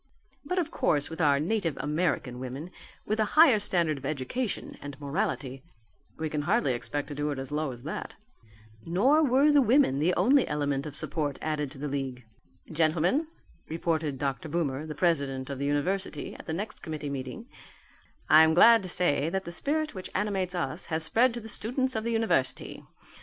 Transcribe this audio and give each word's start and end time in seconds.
But 0.45 0.57
of 0.57 0.71
course 0.71 1.11
with 1.11 1.21
our 1.21 1.39
native 1.39 1.77
American 1.79 2.39
women, 2.39 2.71
with 3.05 3.19
a 3.19 3.23
higher 3.37 3.59
standard 3.59 3.99
of 3.99 4.05
education 4.07 4.75
and 4.81 4.99
morality, 4.99 5.61
we 6.17 6.27
can 6.27 6.41
hardly 6.41 6.73
expect 6.73 7.07
to 7.09 7.13
do 7.13 7.29
it 7.29 7.37
as 7.37 7.51
low 7.51 7.71
as 7.71 7.83
that." 7.83 8.15
Nor 8.83 9.21
were 9.23 9.51
the 9.51 9.61
women 9.61 9.99
the 9.99 10.15
only 10.15 10.47
element 10.47 10.87
of 10.87 10.95
support 10.95 11.37
added 11.39 11.69
to 11.69 11.77
the 11.77 11.87
league. 11.87 12.25
"Gentlemen," 12.71 13.27
reported 13.69 14.17
Dr. 14.17 14.49
Boomer, 14.49 14.87
the 14.87 14.95
president 14.95 15.51
of 15.51 15.59
the 15.59 15.65
university, 15.65 16.33
at 16.33 16.47
the 16.47 16.51
next 16.53 16.79
committee 16.81 17.09
meeting, 17.11 17.47
"I 18.27 18.41
am 18.41 18.55
glad 18.55 18.81
to 18.81 18.89
say 18.89 19.29
that 19.29 19.45
the 19.45 19.51
spirit 19.51 19.93
which 19.93 20.09
animates 20.15 20.55
us 20.55 20.87
has 20.87 21.03
spread 21.03 21.31
to 21.35 21.39
the 21.39 21.47
students 21.47 21.95
of 21.95 22.03
the 22.03 22.11
university. 22.11 22.83